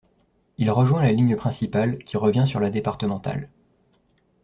Il 0.57 0.71
rejoint 0.71 1.03
la 1.03 1.11
ligne 1.11 1.35
principale 1.35 1.99
qui 1.99 2.17
revient 2.17 2.45
sur 2.47 2.59
la 2.59 2.71
départementale. 2.71 3.51